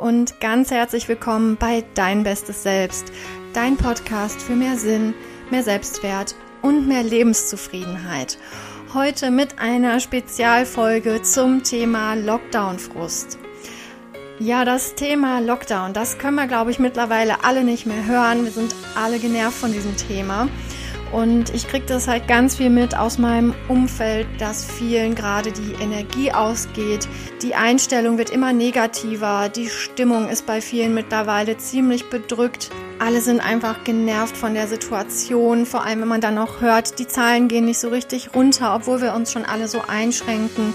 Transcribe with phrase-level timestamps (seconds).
[0.00, 3.12] Und ganz herzlich willkommen bei Dein Bestes Selbst,
[3.52, 5.14] dein Podcast für mehr Sinn,
[5.50, 8.36] mehr Selbstwert und mehr Lebenszufriedenheit.
[8.92, 13.38] Heute mit einer Spezialfolge zum Thema Lockdown-Frust.
[14.40, 18.44] Ja, das Thema Lockdown, das können wir, glaube ich, mittlerweile alle nicht mehr hören.
[18.44, 20.48] Wir sind alle genervt von diesem Thema.
[21.14, 25.80] Und ich kriege das halt ganz viel mit aus meinem Umfeld, dass vielen gerade die
[25.80, 27.06] Energie ausgeht.
[27.40, 29.48] Die Einstellung wird immer negativer.
[29.48, 32.72] Die Stimmung ist bei vielen mittlerweile ziemlich bedrückt.
[32.98, 35.66] Alle sind einfach genervt von der Situation.
[35.66, 39.00] Vor allem, wenn man dann auch hört, die Zahlen gehen nicht so richtig runter, obwohl
[39.00, 40.74] wir uns schon alle so einschränken.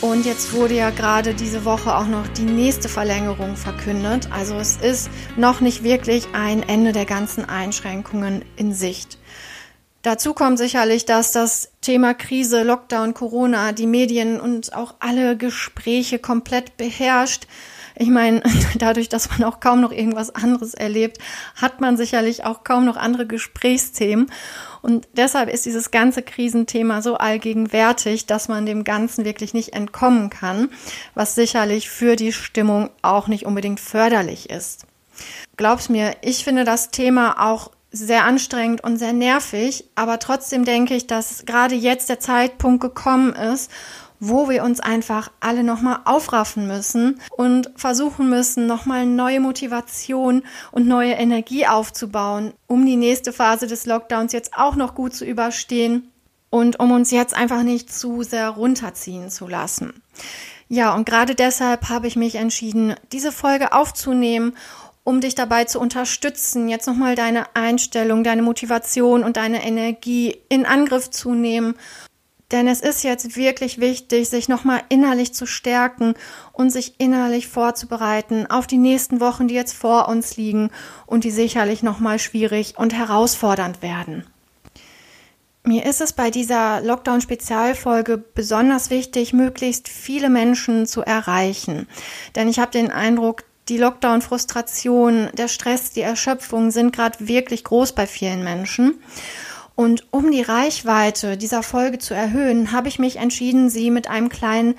[0.00, 4.28] Und jetzt wurde ja gerade diese Woche auch noch die nächste Verlängerung verkündet.
[4.30, 9.18] Also es ist noch nicht wirklich ein Ende der ganzen Einschränkungen in Sicht.
[10.06, 16.20] Dazu kommt sicherlich, dass das Thema Krise, Lockdown, Corona, die Medien und auch alle Gespräche
[16.20, 17.48] komplett beherrscht.
[17.96, 18.40] Ich meine,
[18.78, 21.18] dadurch, dass man auch kaum noch irgendwas anderes erlebt,
[21.56, 24.30] hat man sicherlich auch kaum noch andere Gesprächsthemen.
[24.80, 30.30] Und deshalb ist dieses ganze Krisenthema so allgegenwärtig, dass man dem Ganzen wirklich nicht entkommen
[30.30, 30.68] kann,
[31.14, 34.86] was sicherlich für die Stimmung auch nicht unbedingt förderlich ist.
[35.56, 40.94] Glaub's mir, ich finde das Thema auch sehr anstrengend und sehr nervig, aber trotzdem denke
[40.94, 43.70] ich, dass gerade jetzt der Zeitpunkt gekommen ist,
[44.20, 50.86] wo wir uns einfach alle nochmal aufraffen müssen und versuchen müssen, nochmal neue Motivation und
[50.86, 56.10] neue Energie aufzubauen, um die nächste Phase des Lockdowns jetzt auch noch gut zu überstehen
[56.50, 60.02] und um uns jetzt einfach nicht zu sehr runterziehen zu lassen.
[60.68, 64.56] Ja, und gerade deshalb habe ich mich entschieden, diese Folge aufzunehmen
[65.06, 70.66] um dich dabei zu unterstützen, jetzt nochmal deine Einstellung, deine Motivation und deine Energie in
[70.66, 71.76] Angriff zu nehmen.
[72.50, 76.14] Denn es ist jetzt wirklich wichtig, sich nochmal innerlich zu stärken
[76.52, 80.70] und sich innerlich vorzubereiten auf die nächsten Wochen, die jetzt vor uns liegen
[81.06, 84.24] und die sicherlich nochmal schwierig und herausfordernd werden.
[85.62, 91.86] Mir ist es bei dieser Lockdown-Spezialfolge besonders wichtig, möglichst viele Menschen zu erreichen.
[92.34, 97.92] Denn ich habe den Eindruck, die Lockdown-Frustration, der Stress, die Erschöpfung sind gerade wirklich groß
[97.92, 99.00] bei vielen Menschen.
[99.74, 104.28] Und um die Reichweite dieser Folge zu erhöhen, habe ich mich entschieden, sie mit einem
[104.28, 104.74] kleinen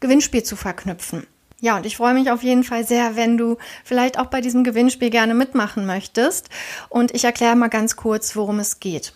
[0.00, 1.26] Gewinnspiel zu verknüpfen.
[1.60, 4.64] Ja, und ich freue mich auf jeden Fall sehr, wenn du vielleicht auch bei diesem
[4.64, 6.48] Gewinnspiel gerne mitmachen möchtest.
[6.88, 9.14] Und ich erkläre mal ganz kurz, worum es geht.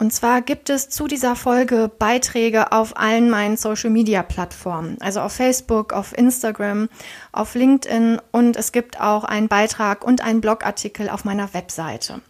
[0.00, 5.92] Und zwar gibt es zu dieser Folge Beiträge auf allen meinen Social-Media-Plattformen, also auf Facebook,
[5.92, 6.88] auf Instagram,
[7.32, 12.20] auf LinkedIn und es gibt auch einen Beitrag und einen Blogartikel auf meiner Webseite.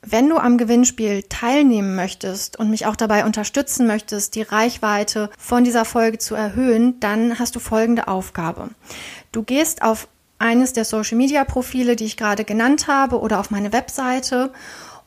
[0.00, 5.64] Wenn du am Gewinnspiel teilnehmen möchtest und mich auch dabei unterstützen möchtest, die Reichweite von
[5.64, 8.70] dieser Folge zu erhöhen, dann hast du folgende Aufgabe.
[9.32, 10.08] Du gehst auf
[10.38, 14.50] eines der Social-Media-Profile, die ich gerade genannt habe, oder auf meine Webseite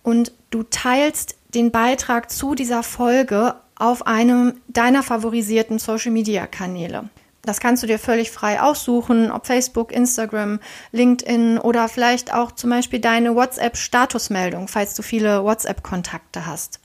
[0.03, 7.09] und du teilst den Beitrag zu dieser Folge auf einem deiner favorisierten Social Media Kanäle.
[7.44, 10.59] Das kannst du dir völlig frei aussuchen, ob Facebook, Instagram,
[10.91, 16.81] LinkedIn oder vielleicht auch zum Beispiel deine WhatsApp-Statusmeldung, falls du viele WhatsApp-Kontakte hast.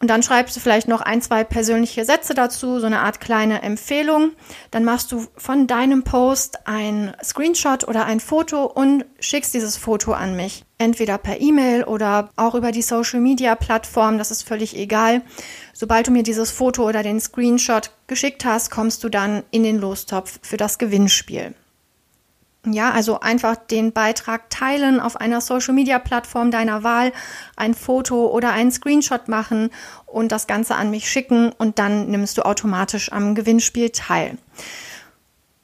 [0.00, 3.62] Und dann schreibst du vielleicht noch ein, zwei persönliche Sätze dazu, so eine Art kleine
[3.62, 4.30] Empfehlung.
[4.70, 10.12] Dann machst du von deinem Post ein Screenshot oder ein Foto und schickst dieses Foto
[10.12, 10.64] an mich.
[10.78, 15.22] Entweder per E-Mail oder auch über die Social Media Plattform, das ist völlig egal.
[15.72, 19.78] Sobald du mir dieses Foto oder den Screenshot geschickt hast, kommst du dann in den
[19.78, 21.54] Lostopf für das Gewinnspiel.
[22.66, 27.12] Ja, also einfach den Beitrag teilen auf einer Social Media Plattform deiner Wahl,
[27.56, 29.70] ein Foto oder einen Screenshot machen
[30.06, 34.38] und das Ganze an mich schicken und dann nimmst du automatisch am Gewinnspiel teil.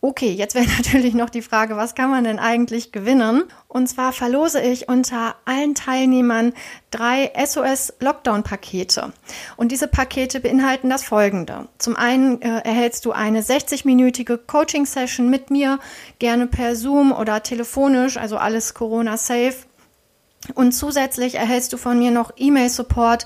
[0.04, 3.44] Okay, jetzt wäre natürlich noch die Frage, was kann man denn eigentlich gewinnen?
[3.68, 6.52] Und zwar verlose ich unter allen Teilnehmern
[6.90, 9.14] drei SOS-Lockdown-Pakete.
[9.56, 11.68] Und diese Pakete beinhalten das folgende.
[11.78, 15.78] Zum einen äh, erhältst du eine 60-minütige Coaching-Session mit mir,
[16.18, 19.56] gerne per Zoom oder telefonisch, also alles Corona-safe.
[20.52, 23.24] Und zusätzlich erhältst du von mir noch E-Mail-Support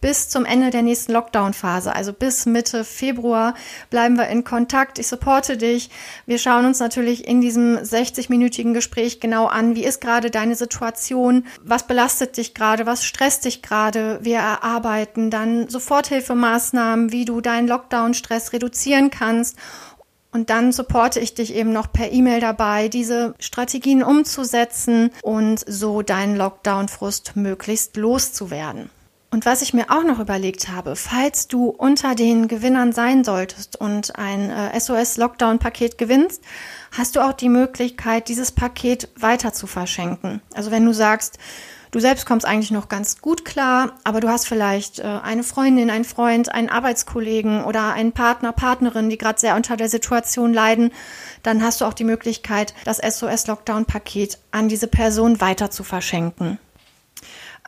[0.00, 3.54] bis zum Ende der nächsten Lockdown-Phase, also bis Mitte Februar,
[3.90, 4.98] bleiben wir in Kontakt.
[4.98, 5.90] Ich supporte dich.
[6.26, 11.46] Wir schauen uns natürlich in diesem 60-minütigen Gespräch genau an, wie ist gerade deine Situation,
[11.62, 14.20] was belastet dich gerade, was stresst dich gerade.
[14.22, 19.56] Wir erarbeiten dann Soforthilfemaßnahmen, wie du deinen Lockdown-Stress reduzieren kannst.
[20.30, 26.02] Und dann supporte ich dich eben noch per E-Mail dabei, diese Strategien umzusetzen und so
[26.02, 28.90] deinen Lockdown-Frust möglichst loszuwerden.
[29.30, 33.78] Und was ich mir auch noch überlegt habe, falls du unter den Gewinnern sein solltest
[33.78, 36.42] und ein äh, SOS-Lockdown-Paket gewinnst,
[36.96, 40.40] hast du auch die Möglichkeit, dieses Paket weiter zu verschenken.
[40.54, 41.38] Also wenn du sagst,
[41.90, 45.90] du selbst kommst eigentlich noch ganz gut klar, aber du hast vielleicht äh, eine Freundin,
[45.90, 50.90] einen Freund, einen Arbeitskollegen oder einen Partner, Partnerin, die gerade sehr unter der Situation leiden,
[51.42, 56.58] dann hast du auch die Möglichkeit, das SOS-Lockdown-Paket an diese Person weiter zu verschenken.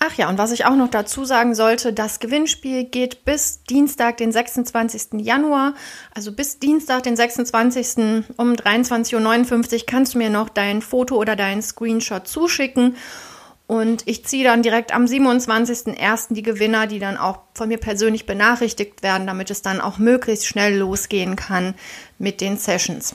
[0.03, 4.17] Ach ja, und was ich auch noch dazu sagen sollte, das Gewinnspiel geht bis Dienstag,
[4.17, 5.21] den 26.
[5.21, 5.75] Januar.
[6.15, 8.25] Also bis Dienstag, den 26.
[8.39, 12.97] um 23.59 Uhr kannst du mir noch dein Foto oder deinen Screenshot zuschicken.
[13.67, 16.33] Und ich ziehe dann direkt am 27.01.
[16.33, 20.47] die Gewinner, die dann auch von mir persönlich benachrichtigt werden, damit es dann auch möglichst
[20.47, 21.75] schnell losgehen kann
[22.19, 23.15] mit den Sessions.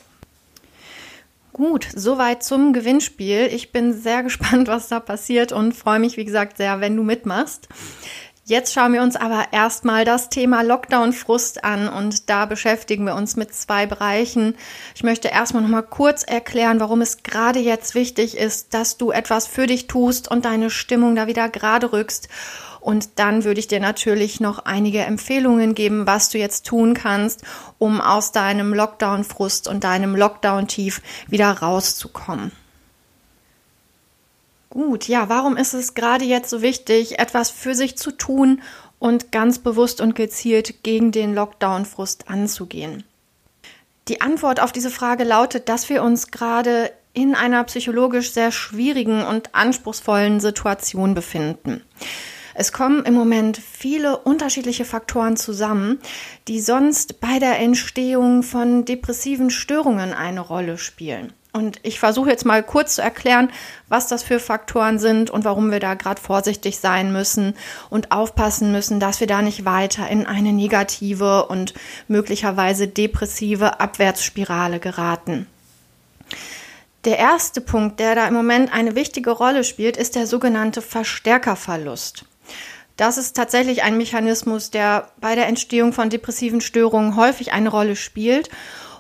[1.56, 3.48] Gut, soweit zum Gewinnspiel.
[3.50, 7.04] Ich bin sehr gespannt, was da passiert und freue mich, wie gesagt, sehr, wenn du
[7.04, 7.70] mitmachst.
[8.44, 13.38] Jetzt schauen wir uns aber erstmal das Thema Lockdown-Frust an und da beschäftigen wir uns
[13.38, 14.56] mit zwei Bereichen.
[14.96, 19.48] Ich möchte erstmal nochmal kurz erklären, warum es gerade jetzt wichtig ist, dass du etwas
[19.48, 22.28] für dich tust und deine Stimmung da wieder gerade rückst
[22.86, 27.42] und dann würde ich dir natürlich noch einige Empfehlungen geben, was du jetzt tun kannst,
[27.80, 32.52] um aus deinem Lockdown-Frust und deinem Lockdown-Tief wieder rauszukommen.
[34.70, 38.62] Gut, ja, warum ist es gerade jetzt so wichtig, etwas für sich zu tun
[39.00, 43.04] und ganz bewusst und gezielt gegen den Lockdown-Frust anzugehen?
[44.10, 49.24] Die Antwort auf diese Frage lautet, dass wir uns gerade in einer psychologisch sehr schwierigen
[49.24, 51.82] und anspruchsvollen Situation befinden.
[52.58, 56.00] Es kommen im Moment viele unterschiedliche Faktoren zusammen,
[56.48, 61.34] die sonst bei der Entstehung von depressiven Störungen eine Rolle spielen.
[61.52, 63.50] Und ich versuche jetzt mal kurz zu erklären,
[63.90, 67.56] was das für Faktoren sind und warum wir da gerade vorsichtig sein müssen
[67.90, 71.74] und aufpassen müssen, dass wir da nicht weiter in eine negative und
[72.08, 75.48] möglicherweise depressive Abwärtsspirale geraten.
[77.04, 82.26] Der erste Punkt, der da im Moment eine wichtige Rolle spielt, ist der sogenannte Verstärkerverlust.
[82.98, 87.96] Das ist tatsächlich ein Mechanismus, der bei der Entstehung von depressiven Störungen häufig eine Rolle
[87.96, 88.50] spielt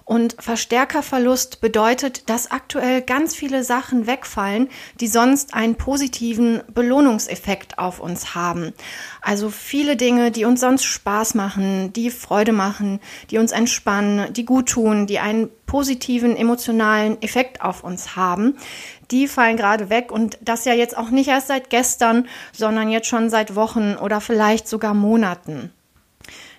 [0.06, 4.69] und Verstärkerverlust bedeutet, dass aktuell ganz viele Sachen wegfallen,
[5.00, 8.74] die sonst einen positiven Belohnungseffekt auf uns haben.
[9.21, 13.00] Also viele Dinge, die uns sonst Spaß machen, die Freude machen,
[13.31, 18.57] die uns entspannen, die gut tun, die einen positiven emotionalen Effekt auf uns haben,
[19.12, 23.07] die fallen gerade weg und das ja jetzt auch nicht erst seit gestern, sondern jetzt
[23.07, 25.72] schon seit Wochen oder vielleicht sogar Monaten.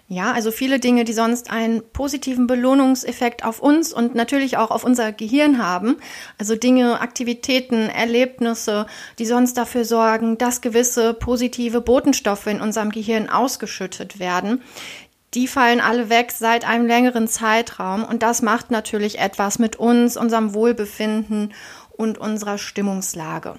[0.09, 4.85] Ja, also viele Dinge, die sonst einen positiven Belohnungseffekt auf uns und natürlich auch auf
[4.85, 5.97] unser Gehirn haben.
[6.39, 8.87] Also Dinge, Aktivitäten, Erlebnisse,
[9.19, 14.63] die sonst dafür sorgen, dass gewisse positive Botenstoffe in unserem Gehirn ausgeschüttet werden.
[15.35, 20.17] Die fallen alle weg seit einem längeren Zeitraum und das macht natürlich etwas mit uns,
[20.17, 21.53] unserem Wohlbefinden
[21.97, 23.57] und unserer Stimmungslage.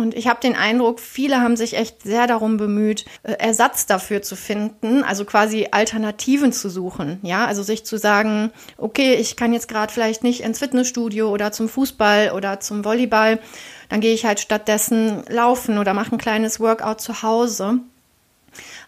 [0.00, 4.22] Und ich habe den Eindruck, viele haben sich echt sehr darum bemüht, äh, Ersatz dafür
[4.22, 7.18] zu finden, also quasi Alternativen zu suchen.
[7.22, 11.52] Ja, also sich zu sagen, okay, ich kann jetzt gerade vielleicht nicht ins Fitnessstudio oder
[11.52, 13.40] zum Fußball oder zum Volleyball,
[13.90, 17.80] dann gehe ich halt stattdessen laufen oder mache ein kleines Workout zu Hause.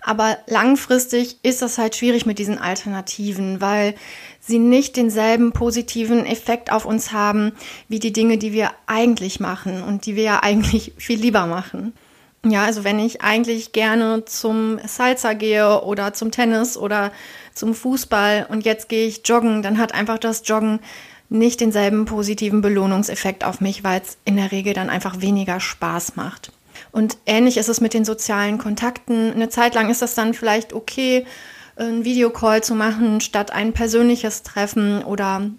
[0.05, 3.95] Aber langfristig ist das halt schwierig mit diesen Alternativen, weil
[4.41, 7.53] sie nicht denselben positiven Effekt auf uns haben
[7.89, 11.93] wie die Dinge, die wir eigentlich machen und die wir ja eigentlich viel lieber machen.
[12.45, 17.13] Ja, also wenn ich eigentlich gerne zum Salsa gehe oder zum Tennis oder
[17.55, 20.81] zum Fußball und jetzt gehe ich joggen, dann hat einfach das Joggen
[21.29, 26.17] nicht denselben positiven Belohnungseffekt auf mich, weil es in der Regel dann einfach weniger Spaß
[26.17, 26.51] macht.
[26.93, 29.33] Und ähnlich ist es mit den sozialen Kontakten.
[29.33, 31.27] Eine Zeit lang ist das dann vielleicht okay,
[31.77, 35.51] einen Videocall zu machen, statt ein persönliches Treffen oder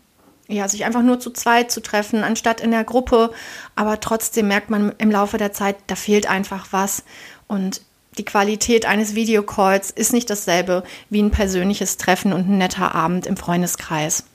[0.48, 3.32] ja, sich einfach nur zu zweit zu treffen, anstatt in der Gruppe.
[3.76, 7.04] Aber trotzdem merkt man im Laufe der Zeit, da fehlt einfach was.
[7.48, 7.82] Und
[8.18, 13.26] die Qualität eines Videocalls ist nicht dasselbe wie ein persönliches Treffen und ein netter Abend
[13.26, 14.26] im Freundeskreis.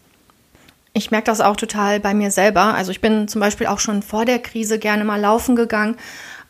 [0.95, 2.75] Ich merke das auch total bei mir selber.
[2.75, 5.97] Also ich bin zum Beispiel auch schon vor der Krise gerne mal laufen gegangen,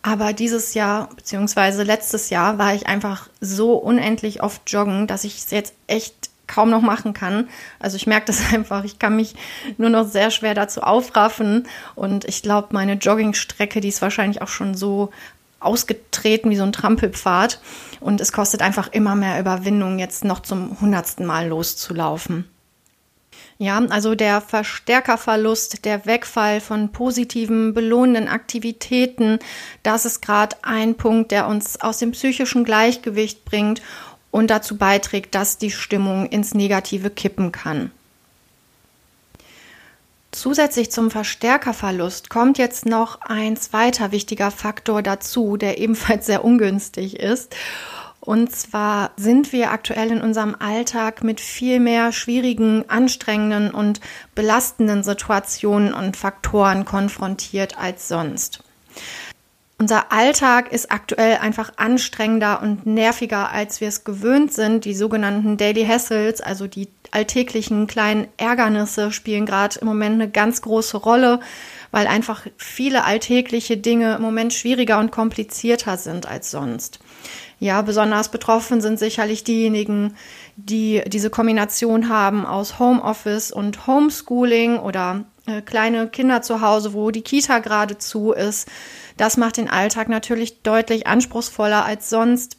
[0.02, 5.38] aber dieses Jahr, beziehungsweise letztes Jahr, war ich einfach so unendlich oft joggen, dass ich
[5.38, 7.48] es jetzt echt kaum noch machen kann.
[7.78, 9.34] Also ich merke das einfach, ich kann mich
[9.76, 11.66] nur noch sehr schwer dazu aufraffen.
[11.94, 15.10] Und ich glaube, meine Joggingstrecke, die ist wahrscheinlich auch schon so
[15.60, 17.60] ausgetreten wie so ein Trampelpfad.
[18.00, 22.48] Und es kostet einfach immer mehr Überwindung, jetzt noch zum hundertsten Mal loszulaufen.
[23.58, 29.40] Ja, also der Verstärkerverlust, der Wegfall von positiven, belohnenden Aktivitäten,
[29.82, 33.82] das ist gerade ein Punkt, der uns aus dem psychischen Gleichgewicht bringt
[34.30, 37.90] und dazu beiträgt, dass die Stimmung ins Negative kippen kann.
[40.30, 47.18] Zusätzlich zum Verstärkerverlust kommt jetzt noch ein zweiter wichtiger Faktor dazu, der ebenfalls sehr ungünstig
[47.18, 47.56] ist.
[48.28, 54.02] Und zwar sind wir aktuell in unserem Alltag mit viel mehr schwierigen, anstrengenden und
[54.34, 58.62] belastenden Situationen und Faktoren konfrontiert als sonst.
[59.78, 64.84] Unser Alltag ist aktuell einfach anstrengender und nerviger, als wir es gewöhnt sind.
[64.84, 70.60] Die sogenannten Daily Hassles, also die alltäglichen kleinen Ärgernisse, spielen gerade im Moment eine ganz
[70.60, 71.40] große Rolle,
[71.90, 76.98] weil einfach viele alltägliche Dinge im Moment schwieriger und komplizierter sind als sonst.
[77.60, 80.14] Ja, besonders betroffen sind sicherlich diejenigen,
[80.56, 87.10] die diese Kombination haben aus Homeoffice und Homeschooling oder äh, kleine Kinder zu Hause, wo
[87.10, 88.68] die Kita gerade zu ist.
[89.16, 92.58] Das macht den Alltag natürlich deutlich anspruchsvoller als sonst.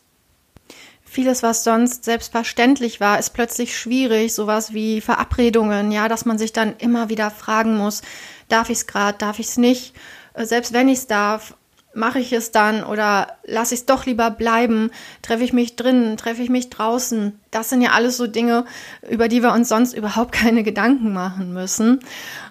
[1.05, 4.33] Vieles, was sonst selbstverständlich war, ist plötzlich schwierig.
[4.36, 8.01] Sowas wie Verabredungen, ja, dass man sich dann immer wieder fragen muss,
[8.50, 9.94] darf ich es gerade, darf ich es nicht?
[10.34, 11.56] Äh, selbst wenn ich es darf,
[11.94, 14.91] mache ich es dann oder lasse ich es doch lieber bleiben?
[15.22, 16.18] Treffe ich mich drinnen?
[16.18, 17.39] Treffe ich mich draußen?
[17.51, 18.65] Das sind ja alles so Dinge,
[19.10, 22.00] über die wir uns sonst überhaupt keine Gedanken machen müssen.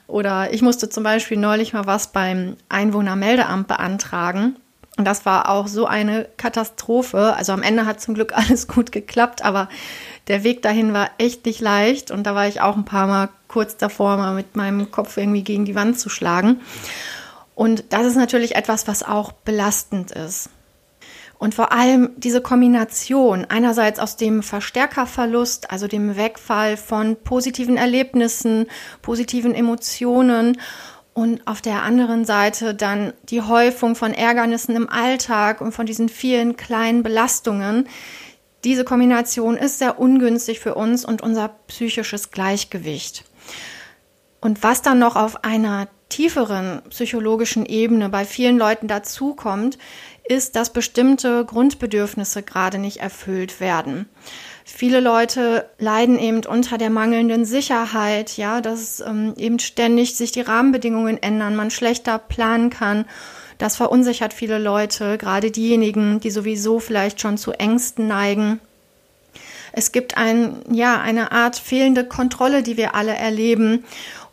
[0.07, 4.57] Oder ich musste zum Beispiel neulich mal was beim Einwohnermeldeamt beantragen.
[4.99, 7.35] Und das war auch so eine Katastrophe.
[7.37, 9.69] Also am Ende hat zum Glück alles gut geklappt, aber
[10.27, 12.11] der Weg dahin war echt nicht leicht.
[12.11, 15.45] Und da war ich auch ein paar Mal kurz davor, mal mit meinem Kopf irgendwie
[15.45, 16.61] gegen die Wand zu schlagen.
[17.55, 20.51] Und das ist natürlich etwas, was auch belastend ist.
[21.39, 28.67] Und vor allem diese Kombination einerseits aus dem Verstärkerverlust, also dem Wegfall von positiven Erlebnissen,
[29.03, 30.59] positiven Emotionen
[31.19, 36.09] und auf der anderen Seite dann die Häufung von Ärgernissen im Alltag und von diesen
[36.09, 37.89] vielen kleinen Belastungen.
[38.63, 43.25] Diese Kombination ist sehr ungünstig für uns und unser psychisches Gleichgewicht.
[44.41, 49.77] Und was dann noch auf einer tieferen psychologischen Ebene bei vielen Leuten dazukommt,
[50.23, 54.09] ist, dass bestimmte Grundbedürfnisse gerade nicht erfüllt werden.
[54.71, 60.43] Viele Leute leiden eben unter der mangelnden Sicherheit, ja, dass ähm, eben ständig sich die
[60.43, 63.07] Rahmenbedingungen ändern, man schlechter planen kann.
[63.57, 68.61] Das verunsichert viele Leute, gerade diejenigen, die sowieso vielleicht schon zu Ängsten neigen.
[69.73, 73.85] Es gibt ein, ja, eine Art fehlende Kontrolle, die wir alle erleben.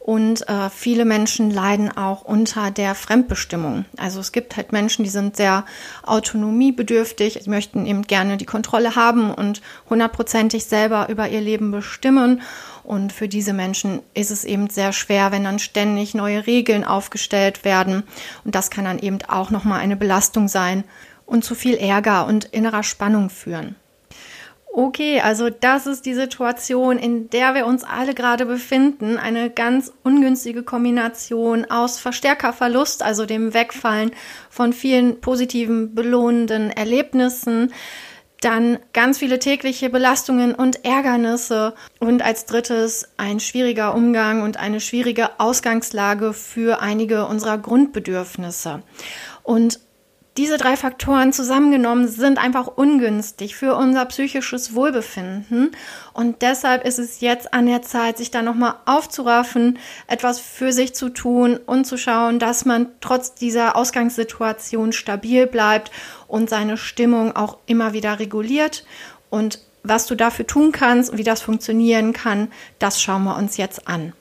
[0.05, 3.85] Und äh, viele Menschen leiden auch unter der Fremdbestimmung.
[3.97, 5.65] Also es gibt halt Menschen, die sind sehr
[6.03, 12.43] autonomiebedürftig, sie möchten eben gerne die Kontrolle haben und hundertprozentig selber über ihr Leben bestimmen.
[12.83, 17.65] Und für diese Menschen ist es eben sehr schwer, wenn dann ständig neue Regeln aufgestellt
[17.65, 18.03] werden.
[18.43, 20.83] Und das kann dann eben auch nochmal eine Belastung sein
[21.25, 23.75] und zu viel Ärger und innerer Spannung führen.
[24.77, 29.15] Okay, also das ist die Situation, in der wir uns alle gerade befinden.
[29.15, 34.11] Eine ganz ungünstige Kombination aus Verstärkerverlust, also dem Wegfallen
[34.49, 37.71] von vielen positiven, belohnenden Erlebnissen,
[38.41, 44.81] dann ganz viele tägliche Belastungen und Ärgernisse und als drittes ein schwieriger Umgang und eine
[44.81, 48.83] schwierige Ausgangslage für einige unserer Grundbedürfnisse.
[49.41, 49.79] Und
[50.37, 55.71] diese drei Faktoren zusammengenommen sind einfach ungünstig für unser psychisches Wohlbefinden.
[56.13, 60.93] Und deshalb ist es jetzt an der Zeit, sich da nochmal aufzuraffen, etwas für sich
[60.93, 65.91] zu tun und zu schauen, dass man trotz dieser Ausgangssituation stabil bleibt
[66.27, 68.85] und seine Stimmung auch immer wieder reguliert.
[69.29, 72.49] Und was du dafür tun kannst und wie das funktionieren kann,
[72.79, 74.11] das schauen wir uns jetzt an.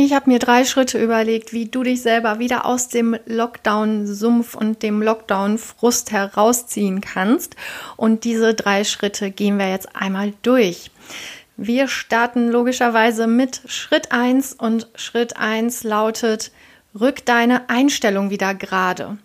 [0.00, 4.84] Ich habe mir drei Schritte überlegt, wie du dich selber wieder aus dem Lockdown-Sumpf und
[4.84, 7.56] dem Lockdown-Frust herausziehen kannst.
[7.96, 10.92] Und diese drei Schritte gehen wir jetzt einmal durch.
[11.56, 16.52] Wir starten logischerweise mit Schritt 1 und Schritt 1 lautet,
[16.94, 19.18] rück deine Einstellung wieder gerade.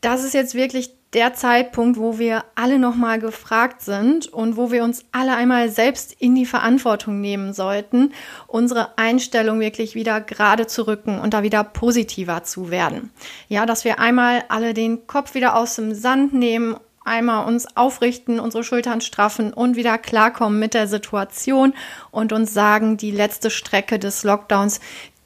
[0.00, 4.82] Das ist jetzt wirklich der Zeitpunkt, wo wir alle nochmal gefragt sind und wo wir
[4.82, 8.12] uns alle einmal selbst in die Verantwortung nehmen sollten,
[8.46, 13.10] unsere Einstellung wirklich wieder gerade zu rücken und da wieder positiver zu werden.
[13.48, 18.40] Ja, dass wir einmal alle den Kopf wieder aus dem Sand nehmen einmal uns aufrichten,
[18.40, 21.74] unsere Schultern straffen und wieder klarkommen mit der Situation
[22.10, 24.80] und uns sagen, die letzte Strecke des Lockdowns,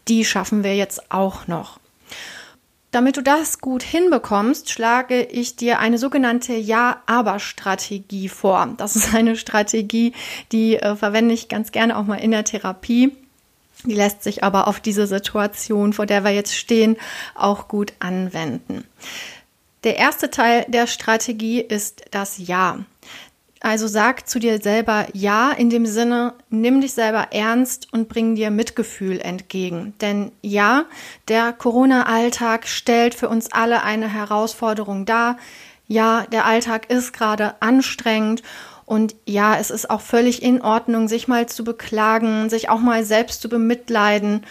[0.09, 1.79] die schaffen wir jetzt auch noch.
[2.91, 8.75] Damit du das gut hinbekommst, schlage ich dir eine sogenannte Ja-Aber-Strategie vor.
[8.77, 10.13] Das ist eine Strategie,
[10.53, 13.13] die äh, verwende ich ganz gerne auch mal in der Therapie.
[13.85, 16.97] Die lässt sich aber auf diese Situation, vor der wir jetzt stehen,
[17.35, 18.85] auch gut anwenden.
[19.85, 22.79] Der erste Teil der Strategie ist das Ja.
[23.61, 28.37] Also sag zu dir selber Ja in dem Sinne, nimm dich selber ernst und bring
[28.37, 29.95] dir Mitgefühl entgegen.
[30.01, 30.85] Denn ja,
[31.27, 35.39] der Corona-Alltag stellt für uns alle eine Herausforderung dar.
[35.89, 38.43] Ja, der Alltag ist gerade anstrengend
[38.89, 43.05] und ja, es ist auch völlig in Ordnung, sich mal zu beklagen, sich auch mal
[43.05, 44.47] selbst zu bemitleiden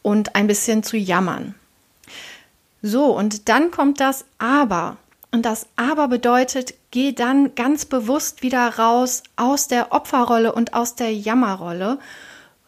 [0.00, 1.54] und ein bisschen zu jammern.
[2.80, 4.96] So, und dann kommt das Aber.
[5.32, 10.94] Und das Aber bedeutet, geh dann ganz bewusst wieder raus aus der Opferrolle und aus
[10.94, 11.98] der Jammerrolle.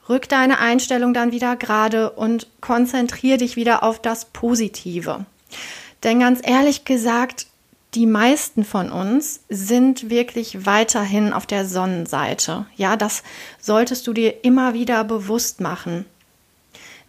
[0.09, 5.27] Rück deine Einstellung dann wieder gerade und konzentrier dich wieder auf das Positive.
[6.03, 7.47] Denn ganz ehrlich gesagt,
[7.95, 12.67] die meisten von uns sind wirklich weiterhin auf der Sonnenseite.
[12.77, 13.23] Ja, das
[13.61, 16.07] solltest du dir immer wieder bewusst machen.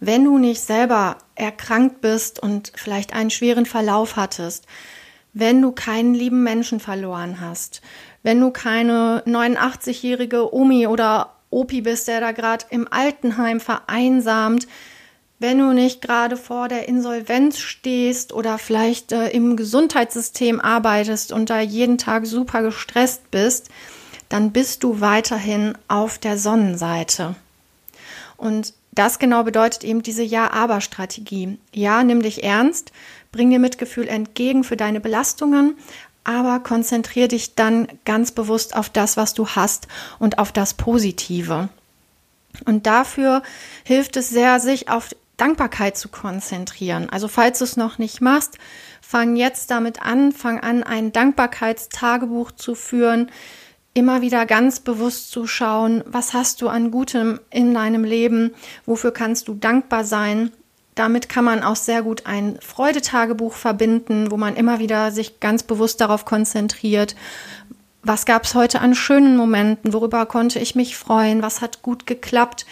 [0.00, 4.66] Wenn du nicht selber erkrankt bist und vielleicht einen schweren Verlauf hattest,
[5.38, 7.82] wenn du keinen lieben Menschen verloren hast,
[8.22, 14.66] wenn du keine 89-jährige Omi oder Opi bist, der da gerade im Altenheim vereinsamt,
[15.38, 21.50] wenn du nicht gerade vor der Insolvenz stehst oder vielleicht äh, im Gesundheitssystem arbeitest und
[21.50, 23.68] da jeden Tag super gestresst bist,
[24.30, 27.34] dann bist du weiterhin auf der Sonnenseite.
[28.38, 31.58] Und das genau bedeutet eben diese Ja-Aber-Strategie.
[31.74, 32.92] Ja, nimm dich ernst,
[33.36, 35.76] bring dir Mitgefühl entgegen für deine Belastungen,
[36.24, 39.88] aber konzentriere dich dann ganz bewusst auf das, was du hast
[40.18, 41.68] und auf das Positive.
[42.64, 43.42] Und dafür
[43.84, 47.10] hilft es sehr, sich auf Dankbarkeit zu konzentrieren.
[47.10, 48.56] Also falls du es noch nicht machst,
[49.02, 53.30] fang jetzt damit an, fang an, ein Dankbarkeitstagebuch zu führen,
[53.92, 58.54] immer wieder ganz bewusst zu schauen, was hast du an Gutem in deinem Leben,
[58.86, 60.52] wofür kannst du dankbar sein
[60.96, 65.62] damit kann man auch sehr gut ein Freudetagebuch verbinden, wo man immer wieder sich ganz
[65.62, 67.14] bewusst darauf konzentriert,
[68.02, 72.06] was gab es heute an schönen Momenten, worüber konnte ich mich freuen, was hat gut
[72.06, 72.64] geklappt.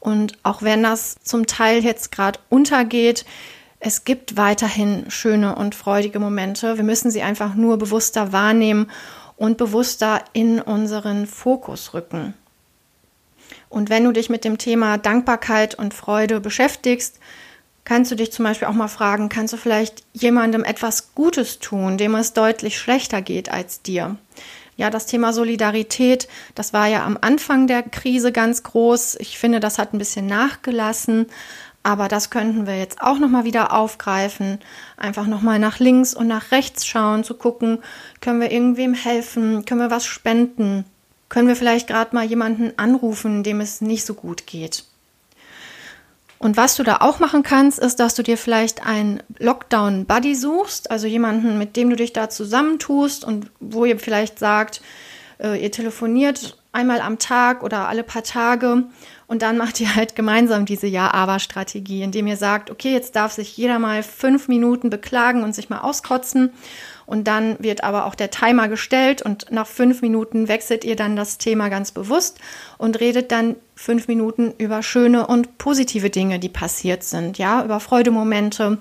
[0.00, 3.24] Und auch wenn das zum Teil jetzt gerade untergeht,
[3.80, 6.78] es gibt weiterhin schöne und freudige Momente.
[6.78, 8.90] Wir müssen sie einfach nur bewusster wahrnehmen
[9.36, 12.34] und bewusster in unseren Fokus rücken.
[13.68, 17.20] Und wenn du dich mit dem Thema Dankbarkeit und Freude beschäftigst,
[17.88, 21.96] kannst du dich zum Beispiel auch mal fragen, kannst du vielleicht jemandem etwas Gutes tun,
[21.96, 24.16] dem es deutlich schlechter geht als dir?
[24.76, 29.16] Ja, das Thema Solidarität, das war ja am Anfang der Krise ganz groß.
[29.20, 31.26] Ich finde, das hat ein bisschen nachgelassen,
[31.82, 34.58] aber das könnten wir jetzt auch noch mal wieder aufgreifen,
[34.98, 37.78] einfach noch mal nach links und nach rechts schauen, zu gucken,
[38.20, 40.84] können wir irgendwem helfen, können wir was spenden,
[41.30, 44.84] können wir vielleicht gerade mal jemanden anrufen, dem es nicht so gut geht.
[46.38, 50.90] Und was du da auch machen kannst, ist, dass du dir vielleicht einen Lockdown-Buddy suchst,
[50.90, 54.80] also jemanden, mit dem du dich da zusammentust und wo ihr vielleicht sagt,
[55.40, 58.84] äh, ihr telefoniert einmal am Tag oder alle paar Tage
[59.26, 63.56] und dann macht ihr halt gemeinsam diese Ja-Aber-Strategie, indem ihr sagt, okay, jetzt darf sich
[63.56, 66.52] jeder mal fünf Minuten beklagen und sich mal auskotzen
[67.08, 71.16] und dann wird aber auch der Timer gestellt und nach fünf Minuten wechselt ihr dann
[71.16, 72.38] das Thema ganz bewusst
[72.76, 77.80] und redet dann fünf Minuten über schöne und positive Dinge, die passiert sind, ja, über
[77.80, 78.76] Freudemomente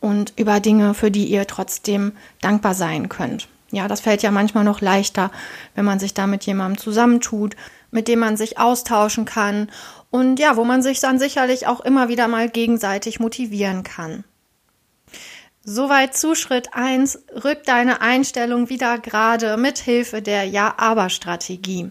[0.00, 3.48] und über Dinge, für die ihr trotzdem dankbar sein könnt.
[3.70, 5.30] Ja, das fällt ja manchmal noch leichter,
[5.74, 7.56] wenn man sich da mit jemandem zusammentut,
[7.90, 9.70] mit dem man sich austauschen kann
[10.10, 14.24] und ja, wo man sich dann sicherlich auch immer wieder mal gegenseitig motivieren kann.
[15.66, 17.20] Soweit zu Schritt 1.
[17.42, 21.90] Rück deine Einstellung wieder gerade mit Hilfe der Ja-Aber-Strategie.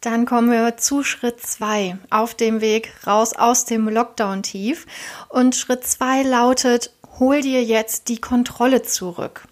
[0.00, 4.84] Dann kommen wir zu Schritt 2 auf dem Weg raus aus dem Lockdown-Tief.
[5.28, 9.46] Und Schritt 2 lautet, hol dir jetzt die Kontrolle zurück.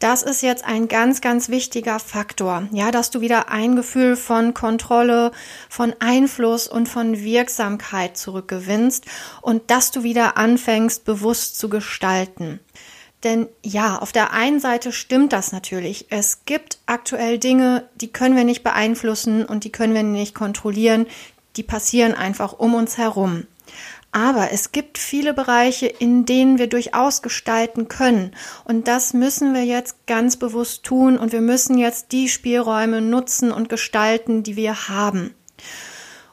[0.00, 2.66] Das ist jetzt ein ganz, ganz wichtiger Faktor.
[2.72, 5.30] Ja, dass du wieder ein Gefühl von Kontrolle,
[5.68, 9.04] von Einfluss und von Wirksamkeit zurückgewinnst
[9.42, 12.60] und dass du wieder anfängst, bewusst zu gestalten.
[13.24, 16.06] Denn ja, auf der einen Seite stimmt das natürlich.
[16.08, 21.06] Es gibt aktuell Dinge, die können wir nicht beeinflussen und die können wir nicht kontrollieren.
[21.56, 23.44] Die passieren einfach um uns herum.
[24.12, 28.32] Aber es gibt viele Bereiche, in denen wir durchaus gestalten können.
[28.64, 31.16] Und das müssen wir jetzt ganz bewusst tun.
[31.16, 35.34] Und wir müssen jetzt die Spielräume nutzen und gestalten, die wir haben.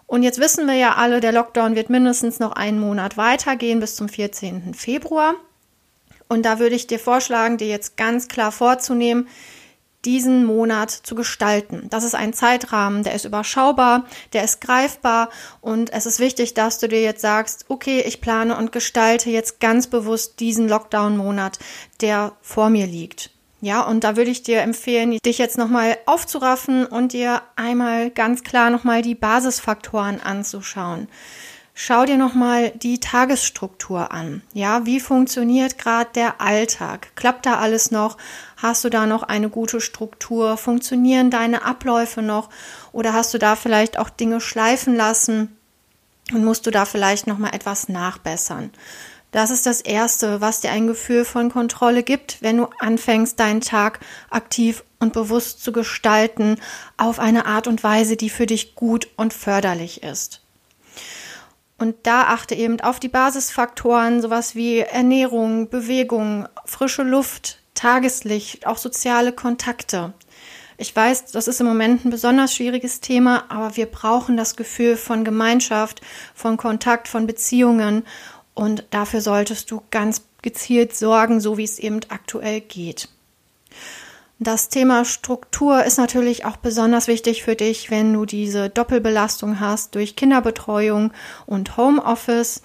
[0.07, 3.95] Und jetzt wissen wir ja alle, der Lockdown wird mindestens noch einen Monat weitergehen bis
[3.95, 4.73] zum 14.
[4.73, 5.35] Februar.
[6.29, 9.27] Und da würde ich dir vorschlagen, dir jetzt ganz klar vorzunehmen,
[10.07, 11.87] diesen Monat zu gestalten.
[11.89, 15.29] Das ist ein Zeitrahmen, der ist überschaubar, der ist greifbar
[15.61, 19.59] und es ist wichtig, dass du dir jetzt sagst, okay, ich plane und gestalte jetzt
[19.59, 21.59] ganz bewusst diesen Lockdown-Monat,
[22.01, 23.31] der vor mir liegt.
[23.59, 28.43] Ja, und da würde ich dir empfehlen, dich jetzt nochmal aufzuraffen und dir einmal ganz
[28.43, 31.09] klar nochmal die Basisfaktoren anzuschauen.
[31.79, 34.41] Schau dir nochmal die Tagesstruktur an.
[34.53, 37.09] Ja, wie funktioniert gerade der Alltag?
[37.15, 38.17] Klappt da alles noch?
[38.57, 40.57] Hast du da noch eine gute Struktur?
[40.57, 42.49] Funktionieren deine Abläufe noch?
[42.91, 45.55] Oder hast du da vielleicht auch Dinge schleifen lassen
[46.33, 48.71] und musst du da vielleicht nochmal etwas nachbessern?
[49.31, 53.61] Das ist das Erste, was dir ein Gefühl von Kontrolle gibt, wenn du anfängst, deinen
[53.61, 53.99] Tag
[54.31, 56.55] aktiv und bewusst zu gestalten
[56.95, 60.41] auf eine Art und Weise, die für dich gut und förderlich ist.
[61.77, 68.77] Und da achte eben auf die Basisfaktoren, sowas wie Ernährung, Bewegung, frische Luft, Tageslicht, auch
[68.77, 70.13] soziale Kontakte.
[70.77, 74.97] Ich weiß, das ist im Moment ein besonders schwieriges Thema, aber wir brauchen das Gefühl
[74.97, 76.01] von Gemeinschaft,
[76.35, 78.03] von Kontakt, von Beziehungen
[78.53, 83.09] und dafür solltest du ganz gezielt sorgen, so wie es eben aktuell geht.
[84.39, 89.95] Das Thema Struktur ist natürlich auch besonders wichtig für dich, wenn du diese Doppelbelastung hast
[89.95, 91.11] durch Kinderbetreuung
[91.47, 92.61] und Homeoffice.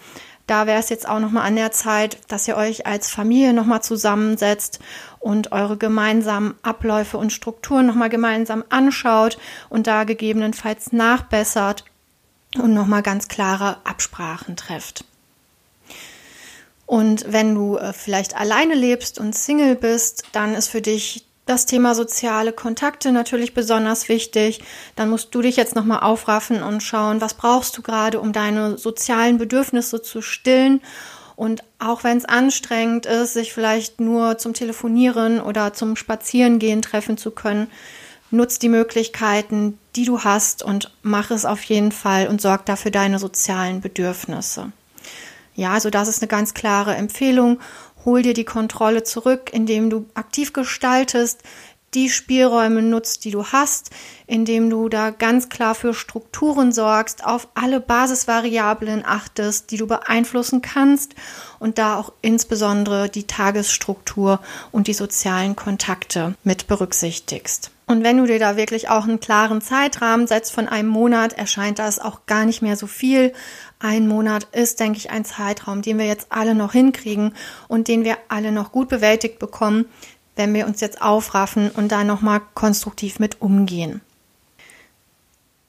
[0.47, 3.83] Da wäre es jetzt auch nochmal an der Zeit, dass ihr euch als Familie nochmal
[3.83, 4.81] zusammensetzt
[5.21, 11.85] und eure gemeinsamen Abläufe und Strukturen nochmal gemeinsam anschaut und da gegebenenfalls nachbessert
[12.59, 15.05] und nochmal ganz klare Absprachen trefft.
[16.87, 21.67] Und wenn du äh, vielleicht alleine lebst und Single bist, dann ist für dich das
[21.67, 24.61] Thema soziale Kontakte natürlich besonders wichtig.
[24.95, 28.79] Dann musst du dich jetzt nochmal aufraffen und schauen, was brauchst du gerade, um deine
[28.79, 30.81] sozialen Bedürfnisse zu stillen.
[31.35, 37.17] Und auch wenn es anstrengend ist, sich vielleicht nur zum Telefonieren oder zum Spazierengehen treffen
[37.17, 37.69] zu können,
[38.31, 42.91] nutz die Möglichkeiten, die du hast und mach es auf jeden Fall und sorg dafür
[42.91, 44.73] deine sozialen Bedürfnisse.
[45.55, 47.61] Ja, also das ist eine ganz klare Empfehlung
[48.05, 51.43] Hol dir die Kontrolle zurück, indem du aktiv gestaltest,
[51.95, 53.91] die Spielräume nutzt, die du hast,
[54.27, 60.63] indem du da ganz klar für Strukturen sorgst, auf alle Basisvariablen achtest, die du beeinflussen
[60.63, 61.15] kannst
[61.59, 67.71] und da auch insbesondere die Tagesstruktur und die sozialen Kontakte mit berücksichtigst.
[67.93, 71.79] Und wenn du dir da wirklich auch einen klaren Zeitrahmen setzt von einem Monat, erscheint
[71.79, 73.35] das auch gar nicht mehr so viel.
[73.81, 77.35] Ein Monat ist, denke ich, ein Zeitraum, den wir jetzt alle noch hinkriegen
[77.69, 79.85] und den wir alle noch gut bewältigt bekommen,
[80.37, 84.01] wenn wir uns jetzt aufraffen und da nochmal konstruktiv mit umgehen.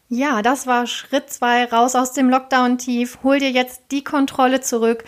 [0.08, 3.20] Ja, das war Schritt zwei raus aus dem Lockdown-Tief.
[3.24, 5.04] Hol dir jetzt die Kontrolle zurück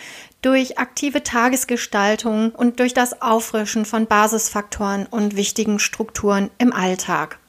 [0.46, 7.40] durch aktive Tagesgestaltung und durch das Auffrischen von Basisfaktoren und wichtigen Strukturen im Alltag.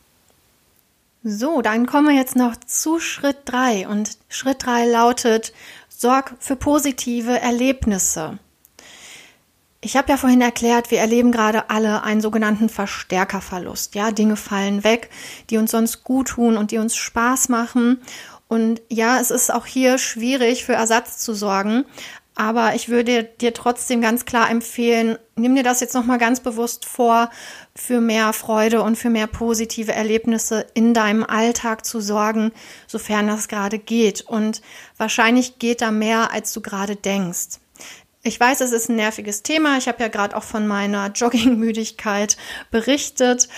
[1.22, 5.52] So, dann kommen wir jetzt noch zu Schritt drei und Schritt drei lautet,
[5.90, 8.38] sorg für positive Erlebnisse.
[9.82, 13.94] Ich habe ja vorhin erklärt, wir erleben gerade alle einen sogenannten Verstärkerverlust.
[13.94, 15.10] Ja, Dinge fallen weg,
[15.50, 18.00] die uns sonst gut tun und die uns Spaß machen.
[18.48, 21.84] Und ja, es ist auch hier schwierig für Ersatz zu sorgen.
[22.38, 26.84] Aber ich würde dir trotzdem ganz klar empfehlen, nimm dir das jetzt nochmal ganz bewusst
[26.84, 27.30] vor,
[27.74, 32.52] für mehr Freude und für mehr positive Erlebnisse in deinem Alltag zu sorgen,
[32.86, 34.20] sofern das gerade geht.
[34.20, 34.60] Und
[34.98, 37.58] wahrscheinlich geht da mehr, als du gerade denkst.
[38.22, 39.78] Ich weiß, es ist ein nerviges Thema.
[39.78, 42.36] Ich habe ja gerade auch von meiner Joggingmüdigkeit
[42.70, 43.48] berichtet.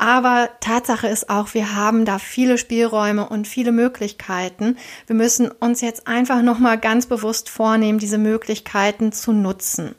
[0.00, 4.78] Aber Tatsache ist auch, wir haben da viele Spielräume und viele Möglichkeiten.
[5.06, 9.94] Wir müssen uns jetzt einfach nochmal ganz bewusst vornehmen, diese Möglichkeiten zu nutzen.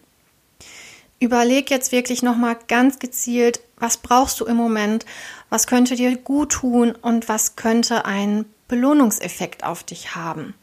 [1.20, 5.06] Überleg jetzt wirklich nochmal ganz gezielt, was brauchst du im Moment,
[5.52, 10.56] was könnte dir gut tun und was könnte einen Belohnungseffekt auf dich haben.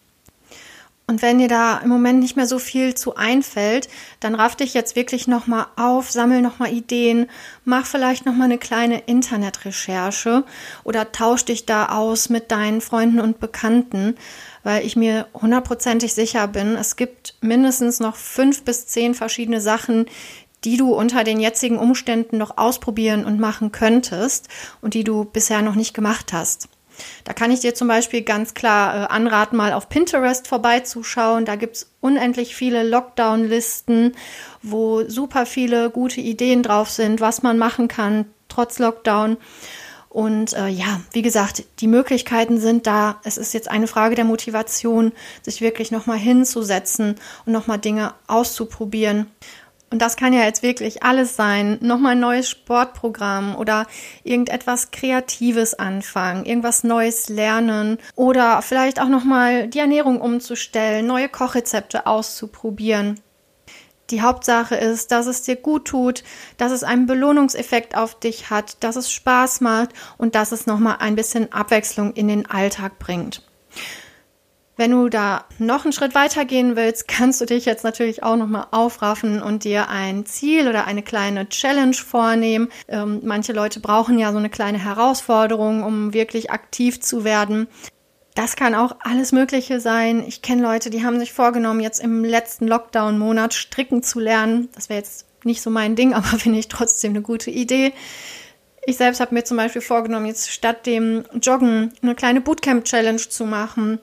[1.08, 3.88] Und wenn dir da im Moment nicht mehr so viel zu einfällt,
[4.20, 7.30] dann raff dich jetzt wirklich nochmal auf, sammel nochmal Ideen,
[7.64, 10.44] mach vielleicht nochmal eine kleine Internetrecherche
[10.84, 14.16] oder tausch dich da aus mit deinen Freunden und Bekannten,
[14.64, 20.04] weil ich mir hundertprozentig sicher bin, es gibt mindestens noch fünf bis zehn verschiedene Sachen,
[20.64, 24.48] die du unter den jetzigen Umständen noch ausprobieren und machen könntest
[24.82, 26.68] und die du bisher noch nicht gemacht hast.
[27.24, 31.44] Da kann ich dir zum Beispiel ganz klar äh, anraten, mal auf Pinterest vorbeizuschauen.
[31.44, 34.12] Da gibt es unendlich viele Lockdown-Listen,
[34.62, 39.36] wo super viele gute Ideen drauf sind, was man machen kann, trotz Lockdown.
[40.08, 43.20] Und äh, ja, wie gesagt, die Möglichkeiten sind da.
[43.24, 49.26] Es ist jetzt eine Frage der Motivation, sich wirklich nochmal hinzusetzen und nochmal Dinge auszuprobieren.
[49.90, 51.78] Und das kann ja jetzt wirklich alles sein.
[51.80, 53.86] Nochmal ein neues Sportprogramm oder
[54.22, 62.06] irgendetwas Kreatives anfangen, irgendwas Neues lernen oder vielleicht auch nochmal die Ernährung umzustellen, neue Kochrezepte
[62.06, 63.20] auszuprobieren.
[64.10, 66.22] Die Hauptsache ist, dass es dir gut tut,
[66.56, 70.96] dass es einen Belohnungseffekt auf dich hat, dass es Spaß macht und dass es nochmal
[71.00, 73.42] ein bisschen Abwechslung in den Alltag bringt.
[74.78, 78.36] Wenn du da noch einen Schritt weiter gehen willst, kannst du dich jetzt natürlich auch
[78.36, 82.68] nochmal aufraffen und dir ein Ziel oder eine kleine Challenge vornehmen.
[82.86, 87.66] Ähm, manche Leute brauchen ja so eine kleine Herausforderung, um wirklich aktiv zu werden.
[88.36, 90.22] Das kann auch alles Mögliche sein.
[90.24, 94.68] Ich kenne Leute, die haben sich vorgenommen, jetzt im letzten Lockdown-Monat stricken zu lernen.
[94.76, 97.92] Das wäre jetzt nicht so mein Ding, aber finde ich trotzdem eine gute Idee.
[98.86, 103.44] Ich selbst habe mir zum Beispiel vorgenommen, jetzt statt dem Joggen eine kleine Bootcamp-Challenge zu
[103.44, 103.98] machen.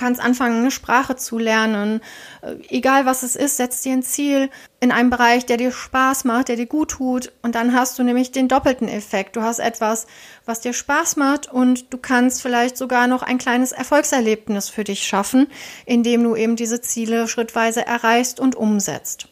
[0.00, 2.00] Kannst anfangen, eine Sprache zu lernen.
[2.40, 4.48] Äh, egal was es ist, setz dir ein Ziel
[4.80, 7.32] in einem Bereich, der dir Spaß macht, der dir gut tut.
[7.42, 9.36] Und dann hast du nämlich den doppelten Effekt.
[9.36, 10.06] Du hast etwas,
[10.46, 15.06] was dir Spaß macht und du kannst vielleicht sogar noch ein kleines Erfolgserlebnis für dich
[15.06, 15.48] schaffen,
[15.84, 19.28] indem du eben diese Ziele schrittweise erreichst und umsetzt.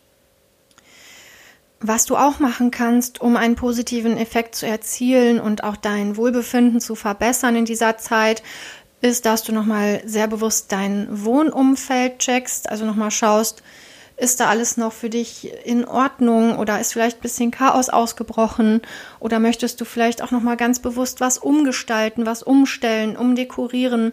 [1.80, 6.80] Was du auch machen kannst, um einen positiven Effekt zu erzielen und auch dein Wohlbefinden
[6.80, 8.42] zu verbessern in dieser Zeit,
[9.00, 13.62] ist, dass du nochmal sehr bewusst dein Wohnumfeld checkst, also nochmal schaust,
[14.16, 18.82] ist da alles noch für dich in Ordnung oder ist vielleicht ein bisschen Chaos ausgebrochen
[19.20, 24.12] oder möchtest du vielleicht auch nochmal ganz bewusst was umgestalten, was umstellen, umdekorieren,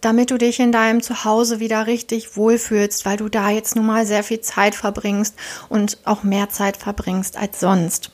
[0.00, 4.06] damit du dich in deinem Zuhause wieder richtig wohlfühlst, weil du da jetzt nun mal
[4.06, 5.34] sehr viel Zeit verbringst
[5.70, 8.10] und auch mehr Zeit verbringst als sonst.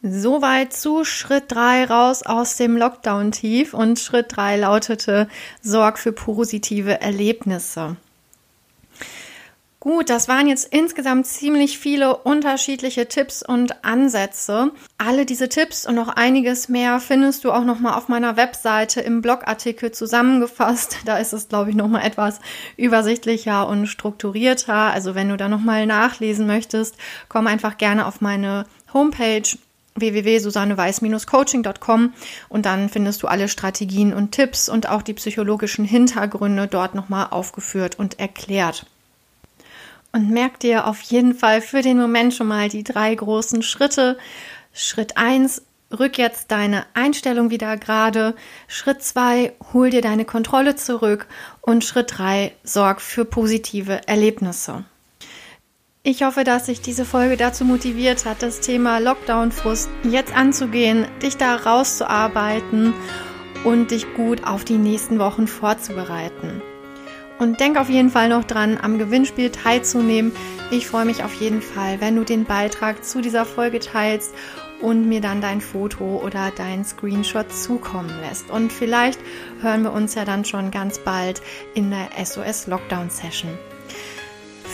[0.00, 5.26] Soweit zu Schritt 3 raus aus dem Lockdown-Tief und Schritt 3 lautete
[5.60, 7.96] Sorg für positive Erlebnisse.
[9.80, 14.70] Gut, das waren jetzt insgesamt ziemlich viele unterschiedliche Tipps und Ansätze.
[14.98, 19.00] Alle diese Tipps und noch einiges mehr findest du auch noch mal auf meiner Webseite
[19.00, 20.98] im Blogartikel zusammengefasst.
[21.06, 22.38] Da ist es, glaube ich, noch mal etwas
[22.76, 24.74] übersichtlicher und strukturierter.
[24.74, 26.96] Also wenn du da noch mal nachlesen möchtest,
[27.28, 29.48] komm einfach gerne auf meine Homepage
[30.00, 32.12] www.susanneweiß-coaching.com
[32.48, 37.28] und dann findest du alle Strategien und Tipps und auch die psychologischen Hintergründe dort nochmal
[37.30, 38.86] aufgeführt und erklärt.
[40.12, 44.16] Und merk dir auf jeden Fall für den Moment schon mal die drei großen Schritte.
[44.72, 45.62] Schritt 1,
[45.96, 48.34] rück jetzt deine Einstellung wieder gerade.
[48.68, 51.26] Schritt 2, hol dir deine Kontrolle zurück.
[51.60, 54.84] Und Schritt 3, sorg für positive Erlebnisse.
[56.10, 61.36] Ich hoffe, dass sich diese Folge dazu motiviert hat, das Thema Lockdown-Frust jetzt anzugehen, dich
[61.36, 62.94] da rauszuarbeiten
[63.62, 66.62] und dich gut auf die nächsten Wochen vorzubereiten.
[67.38, 70.32] Und denk auf jeden Fall noch dran, am Gewinnspiel teilzunehmen.
[70.70, 74.34] Ich freue mich auf jeden Fall, wenn du den Beitrag zu dieser Folge teilst
[74.80, 78.50] und mir dann dein Foto oder dein Screenshot zukommen lässt.
[78.50, 79.20] Und vielleicht
[79.60, 81.42] hören wir uns ja dann schon ganz bald
[81.74, 83.50] in der SOS Lockdown Session.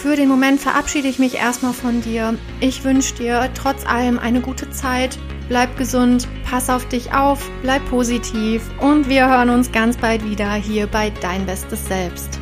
[0.04, 2.36] Für den Moment verabschiede ich mich erstmal von dir.
[2.60, 5.18] Ich wünsche dir trotz allem eine gute Zeit.
[5.48, 10.52] Bleib gesund, pass auf dich auf, bleib positiv und wir hören uns ganz bald wieder
[10.52, 12.38] hier bei Dein Bestes Selbst.